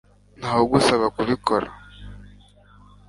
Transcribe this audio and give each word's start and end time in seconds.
ntawe 0.39 0.61
ugusaba 0.65 1.05
kubikora 1.15 1.67